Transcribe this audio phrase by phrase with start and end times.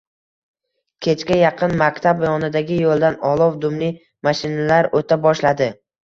[1.07, 3.93] Kechga yaqin maktab yonidagi yoʻldan olov dumli
[4.31, 5.71] mashinalar oʻta boshladi